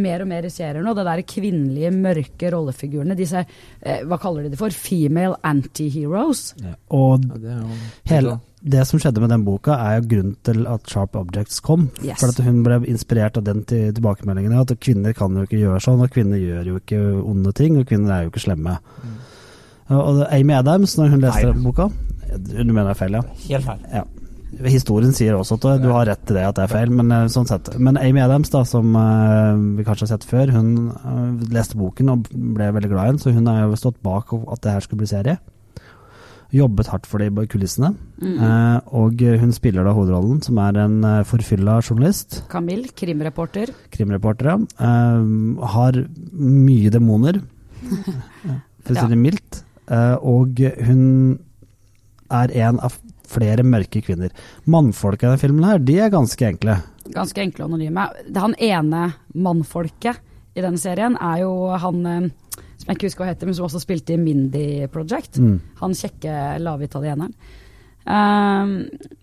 mer 0.00 0.22
og 0.24 0.28
mer 0.30 0.46
i 0.46 0.52
serier 0.52 0.84
nå. 0.84 0.94
Det 0.96 1.04
der 1.06 1.24
kvinnelige, 1.28 1.90
mørke 1.94 2.52
rollefigurene. 2.54 3.16
Disse, 3.18 3.44
eh, 3.82 4.04
hva 4.08 4.18
kaller 4.20 4.46
de 4.46 4.52
det 4.54 4.60
for? 4.60 4.70
Female 4.70 5.36
anti-heroes. 5.44 6.54
og 6.90 7.24
Ja, 7.24 7.36
det 7.36 7.58
jo 7.58 7.76
hele, 8.04 8.38
det 8.62 8.86
som 8.86 9.00
skjedde 9.00 9.20
med 9.20 9.30
den 9.30 9.44
boka, 9.44 9.72
er 9.72 10.00
jo 10.00 10.08
grunnen 10.08 10.36
til 10.44 10.66
at 10.66 10.86
Sharp 10.86 11.16
Objects 11.16 11.60
kom. 11.60 11.90
Yes. 12.02 12.20
For 12.20 12.28
at 12.28 12.38
hun 12.44 12.62
ble 12.62 12.84
inspirert 12.86 13.36
av 13.36 13.44
den 13.44 13.64
til 13.64 13.92
tilbakemeldingen. 13.92 14.52
At 14.52 14.78
kvinner 14.80 15.12
kan 15.12 15.34
jo 15.34 15.42
ikke 15.42 15.58
gjøre 15.58 15.82
sånn, 15.82 16.00
og 16.00 16.10
kvinner 16.10 16.38
gjør 16.38 16.66
jo 16.66 16.78
ikke 16.78 17.02
onde 17.26 17.52
ting, 17.52 17.76
og 17.76 17.86
kvinner 17.86 18.14
er 18.14 18.22
jo 18.22 18.30
ikke 18.30 18.46
slemme. 18.46 18.78
Og 19.88 20.00
og 20.02 20.26
Amy 20.32 20.54
Adams, 20.54 20.96
når 20.96 21.08
hun 21.10 21.20
leste 21.20 21.52
Nei. 21.52 21.62
boka 21.64 21.90
Du 22.38 22.72
mener 22.72 22.90
det 22.90 22.96
er 22.96 23.00
feil, 23.04 23.20
ja? 23.20 23.22
Helt 23.48 23.66
feil. 23.68 23.86
ja. 23.92 24.04
Historien 24.68 25.14
sier 25.16 25.32
også 25.32 25.56
at 25.56 25.80
du 25.80 25.88
har 25.94 26.04
rett 26.10 26.26
til 26.28 26.36
det, 26.36 26.44
at 26.44 26.58
det 26.58 26.66
er 26.66 26.72
feil, 26.74 26.92
men 26.92 27.08
eh, 27.14 27.28
sånn 27.32 27.48
sett. 27.48 27.70
Men 27.80 27.96
Amy 27.96 28.20
Adams, 28.20 28.50
da, 28.52 28.60
som 28.68 28.92
eh, 28.98 29.62
vi 29.78 29.86
kanskje 29.86 30.04
har 30.04 30.12
sett 30.12 30.26
før, 30.28 30.52
hun 30.52 30.90
eh, 30.92 31.46
leste 31.54 31.78
boken 31.80 32.12
og 32.12 32.28
ble 32.28 32.68
veldig 32.76 32.90
glad 32.92 33.08
i 33.08 33.14
den, 33.14 33.22
så 33.22 33.32
hun 33.32 33.48
har 33.48 33.64
jo 33.64 33.80
stått 33.80 34.02
bak 34.04 34.34
at 34.36 34.62
det 34.64 34.74
her 34.76 34.84
skulle 34.84 35.02
bli 35.02 35.08
serie. 35.08 35.38
Jobbet 36.52 36.90
hardt 36.92 37.08
for 37.08 37.22
det 37.22 37.30
i 37.32 37.46
kulissene. 37.48 37.94
Eh, 38.20 38.90
og 39.00 39.24
hun 39.40 39.54
spiller 39.56 39.88
da 39.88 39.94
hovedrollen, 39.96 40.42
som 40.44 40.60
er 40.60 40.82
en 40.82 40.98
forfylla 41.24 41.78
journalist. 41.80 42.42
Camille, 42.52 42.92
krimreporter. 42.92 43.72
Krimreporter, 43.94 44.52
ja. 44.52 44.90
har 45.78 46.02
mye 46.36 46.92
demoner, 46.92 47.40
for 48.84 48.92
å 48.92 48.98
si 49.00 49.08
det 49.14 49.22
mildt. 49.22 49.62
Og 50.28 50.60
hun 50.84 51.00
er 52.32 52.54
en 52.66 52.80
av 52.82 52.98
flere 53.32 53.64
mørke 53.64 54.02
kvinner. 54.04 54.32
Mannfolka 54.68 55.26
i 55.26 55.30
denne 55.30 55.40
filmen 55.40 55.66
her, 55.68 55.80
de 55.80 55.98
er 56.04 56.12
ganske 56.12 56.46
enkle. 56.48 56.76
Ganske 57.12 57.42
enkle 57.44 57.64
og 57.64 57.72
anonyme. 57.72 58.08
Han 58.36 58.56
ene 58.60 59.06
mannfolket 59.32 60.20
i 60.52 60.60
denne 60.64 60.80
serien 60.80 61.16
er 61.16 61.44
jo 61.44 61.52
han 61.80 62.06
eh, 62.06 62.30
som 62.82 62.90
jeg 62.90 62.98
ikke 62.98 63.08
husker 63.08 63.24
hva 63.24 63.30
heter, 63.30 63.48
men 63.48 63.56
som 63.56 63.66
også 63.68 63.80
spilte 63.82 64.16
i 64.16 64.20
Mindy 64.20 64.66
Project. 64.92 65.38
Mm. 65.38 65.58
Han 65.80 65.94
kjekke 65.96 66.38
lavitalieneren. 66.62 67.34
Um, 68.02 68.72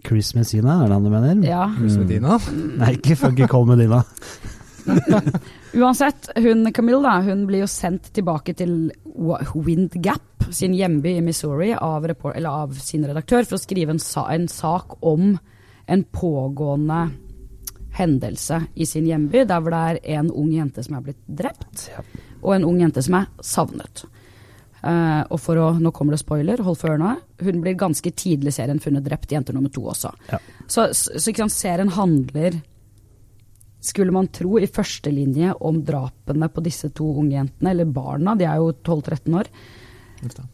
Chris 0.08 0.32
Messina, 0.38 0.78
er 0.80 0.88
det 0.88 0.96
han 0.96 1.04
du 1.04 1.12
mener? 1.12 1.42
ja. 1.44 1.66
Chris 1.76 1.98
Medina. 2.00 2.38
Nei, 2.80 2.94
ikke 2.96 3.18
Funky 3.20 3.50
Cole 3.52 3.74
Medina. 3.74 4.00
Uansett, 5.80 6.30
hun 6.36 6.74
Camille 6.74 7.02
da, 7.04 7.20
hun 7.26 7.46
blir 7.50 7.64
jo 7.64 7.70
sendt 7.70 8.12
tilbake 8.16 8.56
til 8.58 8.92
Windgap, 9.06 9.56
Wind 9.56 9.98
Gap, 10.04 10.50
sin 10.56 10.74
hjemby 10.74 11.18
i 11.20 11.24
Missouri, 11.24 11.74
av, 11.76 12.08
report, 12.08 12.36
eller 12.40 12.66
av 12.66 12.76
sin 12.82 13.06
redaktør, 13.08 13.46
for 13.46 13.60
å 13.60 13.62
skrive 13.62 13.96
en, 13.96 14.02
sa 14.02 14.26
en 14.34 14.48
sak 14.50 14.98
om 15.06 15.36
en 15.90 16.04
pågående 16.04 17.10
hendelse 18.00 18.62
i 18.76 18.86
sin 18.86 19.08
hjemby, 19.10 19.44
der 19.50 19.62
hvor 19.62 19.74
det 19.74 19.84
er 19.84 20.20
en 20.20 20.32
ung 20.32 20.52
jente 20.54 20.84
som 20.86 20.98
er 20.98 21.06
blitt 21.10 21.22
drept, 21.26 21.90
og 22.42 22.56
en 22.56 22.68
ung 22.68 22.80
jente 22.82 23.04
som 23.06 23.20
er 23.20 23.30
savnet. 23.44 24.06
Uh, 24.80 25.26
og 25.28 25.42
for 25.44 25.60
å, 25.60 25.74
nå 25.76 25.92
kommer 25.92 26.16
det 26.16 26.22
spoiler, 26.22 26.62
hold 26.64 26.78
for 26.80 26.94
ørene, 26.94 27.18
hun 27.44 27.60
blir 27.64 27.76
ganske 27.80 28.14
tidlig 28.16 28.54
i 28.54 28.58
serien 28.62 28.80
funnet 28.80 29.04
drept, 29.04 29.32
jente 29.34 29.56
nummer 29.56 29.72
to 29.74 29.84
også. 29.92 30.14
Ja. 30.32 30.40
Så, 30.68 30.88
så, 30.96 31.20
så 31.20 31.50
serien 31.52 31.92
handler 31.98 32.62
skulle 33.82 34.12
man 34.12 34.28
tro, 34.28 34.58
i 34.60 34.68
første 34.68 35.12
linje 35.14 35.54
om 35.62 35.82
drapene 35.88 36.50
på 36.52 36.64
disse 36.66 36.90
to 36.92 37.06
unge 37.22 37.38
jentene, 37.38 37.72
eller 37.72 37.86
barna, 37.86 38.36
de 38.36 38.44
er 38.46 38.58
jo 38.60 38.74
12-13 38.84 39.38
år. 39.40 39.48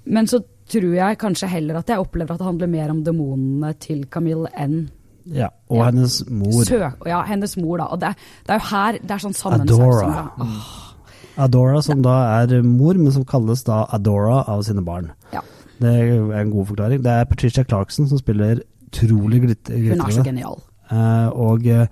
Men 0.05 0.27
så 0.29 0.39
tror 0.69 0.91
jeg 0.93 1.17
kanskje 1.21 1.47
heller 1.49 1.79
at 1.79 1.89
jeg 1.89 2.01
opplever 2.01 2.35
at 2.35 2.41
det 2.41 2.45
handler 2.47 2.69
mer 2.69 2.91
om 2.93 3.03
demonene 3.05 3.73
til 3.81 4.05
Camille 4.13 4.49
enn 4.53 4.89
Ja, 5.25 5.47
og 5.69 5.77
Ja. 5.79 5.85
hennes 5.89 6.19
mor, 6.29 6.63
søk... 6.69 7.05
Ja, 7.09 7.23
hennes 7.25 7.55
mor, 7.57 7.77
da. 7.81 7.85
Og 7.89 7.99
det, 7.99 8.11
det 8.45 8.53
er 8.53 8.59
jo 8.59 8.67
her 8.69 8.99
det 9.01 9.11
er 9.15 9.23
sånn. 9.23 9.33
Adora. 9.55 10.03
som 10.03 10.11
da- 10.13 11.43
Adora, 11.43 11.81
som 11.81 12.01
da 12.05 12.43
er 12.43 12.61
mor, 12.61 12.93
men 12.93 13.11
som 13.11 13.25
kalles 13.25 13.63
da 13.65 13.85
Adora 13.91 14.43
av 14.47 14.61
sine 14.67 14.83
barn. 14.85 15.09
Ja. 15.33 15.41
Det 15.81 15.89
er 15.89 16.29
en 16.43 16.51
god 16.53 16.67
forklaring. 16.69 17.01
Det 17.03 17.11
er 17.11 17.25
Patricia 17.25 17.63
Clarkson 17.65 18.07
som 18.07 18.21
spiller 18.21 18.61
utrolig 18.85 19.41
glitrende. 19.43 19.89
hun 19.97 20.05
er 20.05 20.13
så 20.13 20.23
genial. 20.23 20.61
Eh, 20.91 21.27
og 21.33 21.65
eh, 21.67 21.87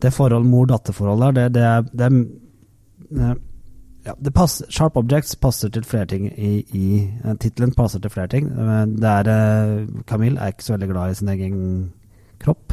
det 0.00 0.12
forhold 0.16 0.44
mor-datter-forholdet 0.48 1.34
der, 1.34 1.48
det, 1.48 1.92
det 1.92 2.06
er, 2.06 2.10
det 3.10 3.36
ja, 4.06 4.14
det 4.16 4.32
passer, 4.32 4.66
Sharp 4.72 4.96
Objects 4.96 5.34
passer 5.36 5.68
til 5.74 5.84
flere 5.84 6.06
ting 6.08 6.26
i, 6.32 6.52
i 6.72 6.84
eh, 7.24 7.34
Tittelen 7.42 7.74
passer 7.76 8.00
til 8.00 8.10
flere 8.14 8.28
ting. 8.32 8.46
Eh, 8.48 8.84
Det 8.96 9.10
er 9.10 9.28
eh, 9.28 9.86
Camille 10.08 10.40
er 10.40 10.54
ikke 10.54 10.64
så 10.64 10.72
veldig 10.76 10.88
glad 10.92 11.10
i 11.10 11.18
sin 11.20 11.28
egen 11.28 11.58
kropp. 12.40 12.72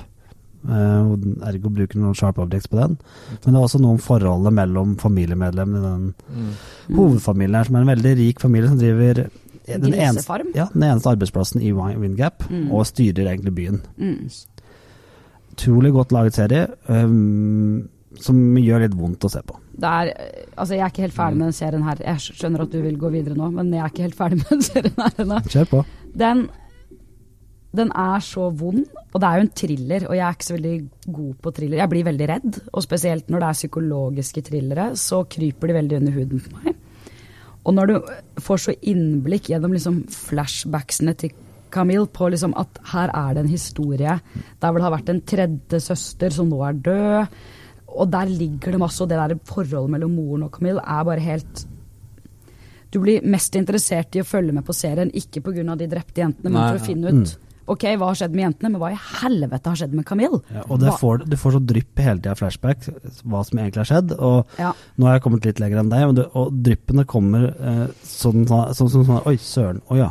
Uh, 0.67 1.13
ergo 1.47 1.69
bruker 1.71 1.99
noen 2.01 2.15
Sharp 2.17 2.39
Objects 2.43 2.67
på 2.67 2.79
den. 2.79 2.95
Men 3.43 3.53
det 3.53 3.59
er 3.59 3.63
også 3.67 3.79
noe 3.79 3.93
om 3.95 3.99
forholdet 4.01 4.51
mellom 4.57 4.95
familiemedlemmene 4.99 5.77
i 5.79 5.83
den 5.85 6.07
Mm. 6.33 6.95
hovedfamilien 6.97 7.55
her, 7.55 7.63
som 7.69 7.75
er 7.75 7.81
en 7.85 7.91
veldig 7.91 8.13
rik 8.17 8.39
familie 8.41 8.67
som 8.71 8.79
driver 8.79 9.13
den 9.67 9.93
eneste, 9.93 10.39
ja, 10.55 10.65
den 10.73 10.83
eneste 10.83 11.09
arbeidsplassen 11.13 11.61
i 11.61 11.71
Windgap, 11.71 12.43
Mm. 12.49 12.71
og 12.71 12.85
styrer 12.89 13.27
egentlig 13.31 13.53
byen 13.55 13.81
Mm. 13.97 14.29
Utrolig 15.57 15.93
godt 15.95 16.13
laget 16.13 16.37
serie, 16.37 16.67
um, 16.87 17.87
som 18.21 18.37
gjør 18.57 18.85
litt 18.85 18.97
vondt 18.97 19.25
å 19.25 19.31
se 19.31 19.41
på. 19.45 19.57
Det 19.77 19.89
er, 19.89 20.11
altså 20.57 20.77
jeg 20.77 20.85
er 20.85 20.93
ikke 20.93 21.05
helt 21.05 21.17
ferdig 21.17 21.37
med 21.39 21.49
den 21.49 21.57
serien 21.57 21.83
her. 21.85 21.99
Jeg 22.01 22.37
skjønner 22.37 22.63
at 22.63 22.71
du 22.73 22.79
vil 22.81 22.97
gå 22.97 23.11
videre 23.13 23.37
nå, 23.37 23.49
men 23.53 23.73
jeg 23.73 23.83
er 23.83 23.91
ikke 23.91 24.07
helt 24.07 24.17
ferdig 24.17 24.39
med 24.41 24.53
den 24.53 24.63
serien 24.71 25.03
her 25.03 25.21
ennå. 25.25 25.41
Kjør 25.53 25.69
på. 25.73 25.83
Den, 26.17 26.47
den 27.77 27.93
er 28.05 28.25
så 28.25 28.47
vond, 28.57 28.85
og 29.11 29.21
det 29.21 29.29
er 29.29 29.37
jo 29.37 29.45
en 29.45 29.53
thriller, 29.61 30.07
og 30.09 30.17
jeg 30.17 30.25
er 30.25 30.37
ikke 30.37 30.49
så 30.49 30.57
veldig 30.57 30.75
god 31.19 31.31
på 31.43 31.53
thriller. 31.59 31.81
Jeg 31.83 31.93
blir 31.93 32.09
veldig 32.09 32.29
redd, 32.33 32.59
og 32.71 32.85
spesielt 32.85 33.29
når 33.29 33.43
det 33.43 33.49
er 33.49 33.61
psykologiske 33.61 34.45
thrillere, 34.49 34.89
så 34.97 35.23
kryper 35.29 35.69
de 35.69 35.79
veldig 35.81 36.01
under 36.01 36.17
huden 36.17 36.45
på 36.45 36.61
meg. 36.61 36.83
Og 37.67 37.75
når 37.75 37.89
du 37.91 37.95
får 38.39 38.63
så 38.63 38.73
innblikk 38.87 39.49
gjennom 39.51 39.73
liksom 39.75 39.99
flashbacksene 40.13 41.13
til 41.19 41.35
Camille 41.77 42.09
på 42.17 42.31
liksom 42.33 42.57
at 42.57 42.81
her 42.91 43.13
er 43.13 43.37
det 43.37 43.45
en 43.45 43.53
historie 43.53 44.17
der 44.17 44.67
hvor 44.67 44.81
det 44.81 44.87
har 44.89 44.97
vært 44.97 45.13
en 45.13 45.23
tredje 45.29 45.79
søster 45.85 46.33
som 46.33 46.49
nå 46.51 46.59
er 46.67 46.81
død, 46.89 47.39
og 47.97 48.11
der 48.13 48.29
ligger 48.29 48.73
det 48.75 48.81
masse, 48.83 48.99
og 49.05 49.09
det 49.13 49.17
der 49.21 49.39
forholdet 49.47 49.93
mellom 49.95 50.17
moren 50.17 50.47
og 50.49 50.55
Camille 50.57 50.81
er 50.83 51.05
bare 51.07 51.23
helt 51.23 51.67
du 52.93 53.01
blir 53.03 53.25
mest 53.27 53.55
interessert 53.59 54.15
i 54.15 54.21
å 54.23 54.27
følge 54.27 54.53
med 54.55 54.63
på 54.67 54.73
serien, 54.75 55.09
ikke 55.11 55.41
pga. 55.43 55.75
de 55.75 55.89
drepte 55.91 56.21
jentene, 56.23 56.49
men 56.49 56.61
Nei, 56.61 56.69
for 56.71 56.79
å 56.79 56.87
finne 56.87 57.11
ut 57.11 57.37
Ok, 57.67 57.83
hva 57.99 58.07
har 58.07 58.15
skjedd 58.15 58.31
med 58.31 58.45
jentene, 58.45 58.69
men 58.71 58.79
hva 58.79 58.93
i 58.93 58.99
helvete 59.19 59.67
har 59.67 59.75
skjedd 59.75 59.95
med 59.97 60.05
Camille? 60.07 60.37
Ja, 60.55 60.61
og 60.71 60.79
det 60.79 60.93
får, 61.01 61.25
du 61.27 61.33
får 61.35 61.57
så 61.57 61.59
drypp 61.67 61.99
hele 61.99 62.21
tida 62.21 62.35
flashback, 62.39 62.85
hva 63.27 63.41
som 63.43 63.59
egentlig 63.59 63.81
har 63.81 63.89
skjedd. 63.89 64.13
Og 64.23 64.53
Ja. 64.55 64.69
nå 64.95 65.03
har 65.09 65.17
jeg 65.17 65.23
kommet 65.25 65.43
litt 65.49 65.59
lenger 65.59 65.81
enn 65.81 65.89
deg, 65.91 66.29
og 66.31 66.53
dryppene 66.63 67.03
kommer 67.03 67.49
eh, 67.51 67.87
sånn 68.07 68.47
sånn 68.47 68.71
sånn, 68.71 69.03
sånn, 69.03 69.19
Oi, 69.27 69.35
søren. 69.35 69.81
Å 69.91 69.97
ja. 69.99 70.07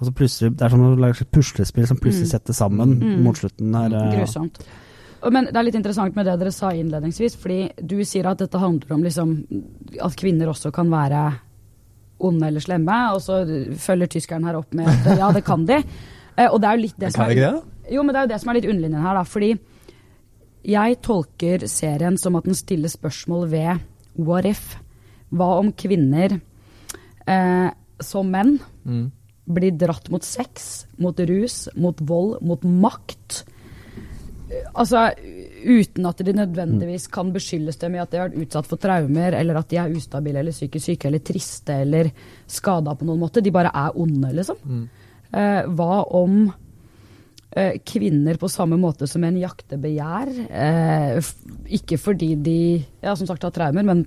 Og 0.00 0.06
så 0.06 0.12
plutselig, 0.16 0.56
Det 0.56 0.62
er 0.64 0.68
som 0.70 0.80
å 0.80 0.96
lage 0.98 1.20
et 1.20 1.30
puslespill 1.30 1.86
som 1.86 1.96
plutselig 1.98 2.26
Mm. 2.28 2.30
setter 2.30 2.52
sammen 2.54 2.98
Mm. 3.00 3.22
mot 3.22 3.34
slutten. 3.36 3.74
her. 3.74 3.92
eh, 3.94 4.18
Grusomt. 4.20 4.58
Og- 5.22 5.32
Men 5.32 5.44
det 5.44 5.56
er 5.56 5.62
litt 5.62 5.74
interessant 5.74 6.16
med 6.16 6.24
det 6.24 6.38
dere 6.38 6.50
sa 6.52 6.70
innledningsvis, 6.70 7.36
fordi 7.36 7.70
du 7.86 7.96
sier 8.04 8.24
at 8.26 8.38
dette 8.38 8.58
handler 8.58 8.92
om 8.94 9.02
liksom 9.02 9.44
at 10.00 10.16
kvinner 10.16 10.46
også 10.48 10.72
kan 10.72 10.88
være 10.88 11.34
onde 12.20 12.42
eller 12.46 12.60
slemme, 12.60 13.12
og 13.14 13.20
så 13.20 13.44
følger 13.76 14.06
tyskeren 14.08 14.44
her 14.44 14.54
opp 14.56 14.72
med 14.74 14.86
at 14.88 15.18
ja, 15.18 15.30
det 15.32 15.44
kan 15.44 15.64
de. 15.66 15.82
Eh, 16.38 16.46
Og 16.50 16.60
det 16.60 16.68
er 16.70 16.76
jo 16.76 16.82
litt 16.82 16.98
det 16.98 17.12
som 17.12 17.24
er 17.26 17.30
ikke 17.34 17.52
det, 17.52 17.62
Jo, 17.92 18.02
men 18.02 18.14
det 18.14 18.16
er 18.16 18.22
jo 18.26 18.28
det 18.34 18.40
som 18.40 18.48
er 18.50 18.54
litt 18.60 18.64
underlinjen 18.70 19.02
her, 19.02 19.14
da. 19.14 19.22
Fordi 19.24 19.58
jeg 20.64 21.02
tolker 21.02 21.58
serien 21.68 22.16
som 22.18 22.36
at 22.36 22.44
den 22.44 22.54
stiller 22.54 22.88
spørsmål 22.88 23.48
ved 23.50 23.80
what 24.16 24.46
if? 24.46 24.76
Hva 25.32 25.58
om 25.58 25.72
kvinner 25.72 26.40
eh, 27.26 27.70
som 28.00 28.30
menn 28.30 28.58
Mm. 28.86 29.10
Blir 29.44 29.74
dratt 29.78 30.10
mot 30.12 30.24
sex, 30.24 30.86
mot 31.00 31.18
rus, 31.30 31.64
mot 31.76 32.00
vold, 32.06 32.38
mot 32.46 32.62
makt. 32.64 33.42
Altså 34.74 35.08
uten 35.60 36.06
at 36.08 36.22
de 36.24 36.32
nødvendigvis 36.34 37.06
kan 37.12 37.30
beskyldes 37.34 37.78
dem 37.80 37.96
i 37.96 38.00
at 38.02 38.10
de 38.10 38.20
har 38.20 38.30
vært 38.30 38.46
utsatt 38.46 38.68
for 38.70 38.80
traumer, 38.82 39.36
eller 39.38 39.60
at 39.60 39.68
de 39.70 39.78
er 39.80 39.94
ustabile 39.94 40.42
eller 40.42 40.56
psykisk 40.56 40.92
syke 40.92 41.10
eller 41.10 41.22
triste 41.24 41.76
eller 41.84 42.10
skada 42.50 42.96
på 42.96 43.06
noen 43.08 43.20
måte. 43.22 43.44
De 43.44 43.54
bare 43.54 43.72
er 43.74 44.00
onde, 44.00 44.32
liksom. 44.40 44.58
Mm. 44.64 44.82
Eh, 45.30 45.60
hva 45.78 46.00
om 46.18 46.40
eh, 47.54 47.76
kvinner 47.86 48.40
på 48.40 48.50
samme 48.50 48.78
måte 48.80 49.08
som 49.10 49.24
en 49.26 49.38
jakter 49.40 49.80
begjær? 49.82 50.32
Eh, 50.48 51.32
ikke 51.80 52.00
fordi 52.00 52.34
de 52.40 52.60
ja, 52.80 53.14
som 53.14 53.28
sagt 53.28 53.46
har 53.46 53.54
traumer, 53.54 53.86
men 53.86 54.06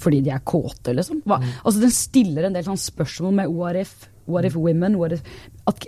fordi 0.00 0.20
de 0.24 0.32
er 0.34 0.44
kåte, 0.44 0.92
liksom. 0.96 1.22
Hva? 1.28 1.40
Altså, 1.62 1.80
den 1.82 1.94
stiller 1.94 2.46
en 2.46 2.56
del 2.56 2.66
sånn 2.66 2.80
spørsmål 2.80 3.40
med 3.40 3.80
if, 3.80 3.94
what 4.26 4.48
if 4.48 4.56
women? 4.56 4.98
What 5.00 5.16
if, 5.16 5.22
at, 5.66 5.86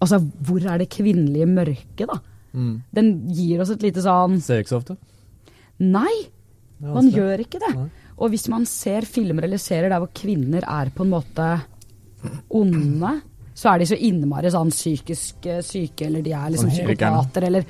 altså, 0.00 0.20
hvor 0.46 0.64
er 0.64 0.82
det 0.82 0.90
kvinnelige 0.92 1.46
mørket, 1.50 2.08
da? 2.08 2.18
Mm. 2.52 2.74
Den 2.96 3.12
gir 3.36 3.62
oss 3.62 3.70
et 3.74 3.82
lite 3.84 4.00
sånn 4.00 4.38
Ser 4.40 4.62
ikke 4.62 4.72
så 4.72 4.78
ofte. 4.80 4.96
Nei, 5.84 6.14
man 6.82 7.10
gjør 7.12 7.44
ikke 7.44 7.60
det. 7.62 7.72
Nei. 7.76 7.88
Og 8.18 8.32
hvis 8.32 8.48
man 8.50 8.64
ser 8.66 9.06
filmer 9.06 9.46
eller 9.46 9.60
serier 9.62 9.92
der 9.92 10.02
hvor 10.02 10.10
kvinner 10.16 10.64
er 10.66 10.90
på 10.94 11.04
en 11.04 11.12
måte 11.12 11.48
onde, 12.50 13.12
så 13.54 13.72
er 13.72 13.82
de 13.82 13.88
så 13.90 13.98
innmari 14.08 14.50
sånn 14.54 14.70
psykisk 14.74 15.46
eh, 15.50 15.62
syke, 15.66 16.06
eller 16.06 16.22
de 16.22 16.34
er 16.34 16.52
liksom 16.54 16.70
Sånn 16.70 16.76
psykopater, 16.78 17.46
eller 17.48 17.66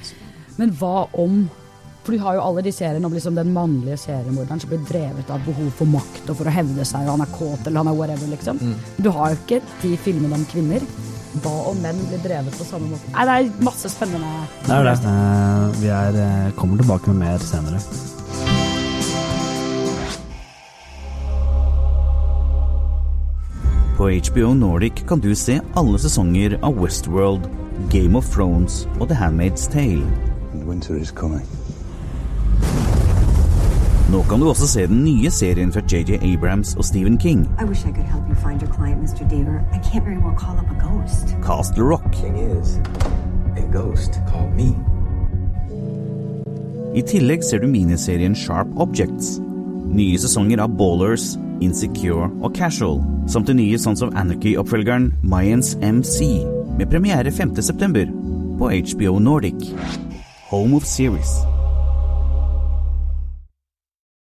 Men 0.58 0.72
hva 0.74 1.06
om 1.20 1.42
For 2.08 2.16
du 2.16 2.22
har 2.24 2.38
jo 2.38 2.40
alle 2.40 2.62
de 2.64 2.70
seriene 2.72 3.04
om 3.04 3.12
liksom 3.12 3.34
den 3.36 3.50
mannlige 3.52 3.98
seriemorderen 4.00 4.60
som 4.62 4.70
blir 4.70 4.84
drevet 4.88 5.28
av 5.28 5.42
behov 5.44 5.66
for 5.76 5.90
makt 5.92 6.30
og 6.32 6.38
for 6.38 6.48
å 6.48 6.54
hevde 6.54 6.86
seg, 6.88 7.02
og 7.04 7.18
han 7.18 7.24
er 7.26 7.34
kåt 7.34 7.68
eller 7.68 7.82
han 7.82 7.90
er 7.90 7.98
whatever, 7.98 8.30
liksom. 8.32 8.56
Mm. 8.64 8.78
Du 8.96 9.10
har 9.12 9.34
jo 9.34 9.36
ikke 9.42 9.58
de 9.82 9.90
filmene 10.06 10.38
om 10.38 10.46
kvinner. 10.48 10.86
Hva 11.44 11.52
om 11.68 11.84
menn 11.84 12.00
blir 12.08 12.22
drevet 12.24 12.56
på 12.56 12.64
samme 12.64 12.88
måte? 12.94 13.12
Nei, 13.12 13.26
det 13.28 13.34
er 13.34 13.68
masse 13.68 13.92
spennende. 13.92 14.32
Det 14.64 14.78
er 14.78 14.88
det. 14.88 14.96
Uh, 15.04 15.76
vi 15.82 15.92
er, 15.98 16.18
eh, 16.24 16.48
kommer 16.56 16.80
tilbake 16.80 17.12
med 17.12 17.20
mer 17.26 17.44
senere. 17.44 17.84
På 24.00 24.08
HBO 24.08 24.56
Nordic 24.56 25.04
kan 25.04 25.20
du 25.20 25.34
se 25.36 25.60
alle 25.76 26.00
sesonger 26.00 26.56
av 26.62 26.80
Westworld, 26.80 27.52
Game 27.92 28.16
of 28.16 28.32
Thrones 28.32 28.86
og 28.96 29.10
The 29.10 29.20
Handmaid's 29.26 29.68
Tale. 29.68 30.08
Winter 30.64 30.96
is 30.96 31.12
coming. 31.12 31.44
Nå 34.08 34.22
kan 34.24 34.40
du 34.40 34.48
også 34.48 34.66
se 34.66 34.86
den 34.88 35.02
nye 35.04 35.30
serien 35.30 35.72
fra 35.72 35.82
JJ 35.92 36.16
Abrams 36.24 36.74
og 36.80 36.84
Stephen 36.84 37.18
King, 37.18 37.40
I 37.60 37.64
wish 37.64 37.84
I 37.84 37.92
could 37.92 38.08
help 38.08 38.24
you 38.28 38.34
find 38.34 38.62
your 38.62 38.72
client, 38.72 39.02
Mr. 39.02 39.28
Deaver. 39.28 39.60
I 39.76 39.78
can't 39.84 40.04
very 40.04 40.16
well 40.16 40.36
call 40.38 40.56
up 40.56 40.70
a 40.70 40.78
ghost. 40.80 41.36
Castle 41.44 41.84
Rock. 41.84 42.14
Thing 42.14 42.36
is, 42.36 42.80
a 43.56 43.66
ghost 43.72 44.12
called 44.30 44.54
me. 44.56 44.72
I 46.96 47.02
tillegg 47.02 47.44
ser 47.44 47.60
du 47.60 47.68
miniserien 47.68 48.34
Sharp 48.34 48.72
Objects. 48.80 49.42
Nye 49.92 50.16
sesonger 50.18 50.64
av 50.64 50.72
Ballers, 50.80 51.36
Insecure 51.60 52.30
og 52.40 52.56
Casual, 52.56 53.02
samt 53.28 53.52
den 53.52 53.60
nye 53.60 53.78
Sons 53.78 54.02
of 54.02 54.16
Anarchy-oppfølgeren 54.16 55.12
Mayans 55.22 55.74
MC, 55.82 56.46
med 56.78 56.88
premiere 56.88 57.28
5.9. 57.28 58.08
på 58.58 58.72
HBO 58.72 59.18
Nordic. 59.18 59.70
Home 60.48 60.76
of 60.76 60.88
Series. 60.88 61.57